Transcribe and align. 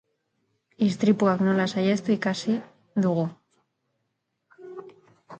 Istripuak 0.85 1.43
nola 1.47 1.67
saihestu 1.73 2.11
ikasi 2.15 2.55
dugu. 3.05 3.25